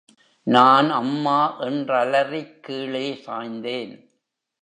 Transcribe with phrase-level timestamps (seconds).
[0.43, 1.61] நான் அம்மா
[1.61, 3.93] என்றலறிக் கீழேசாய்ந்தேன்.